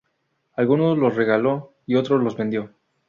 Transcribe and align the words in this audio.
Algunos 0.55 0.97
los 0.97 1.13
regaló 1.15 1.75
y 1.85 1.93
otros 1.93 2.23
los 2.23 2.35
vendió. 2.35 2.71